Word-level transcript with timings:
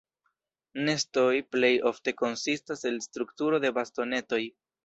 Nestoj 0.87 1.35
plej 1.57 1.71
ofte 1.91 2.15
konsistas 2.23 2.83
el 2.93 3.01
strukturo 3.09 3.63
de 3.67 3.73
bastonetoj. 3.81 4.45